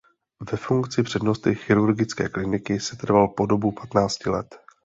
Ve 0.51 0.57
funkci 0.57 1.03
přednosty 1.03 1.55
chirurgické 1.55 2.29
kliniky 2.29 2.79
setrval 2.79 3.27
po 3.27 3.45
dobu 3.45 3.71
patnácti 3.71 4.29
let. 4.29 4.55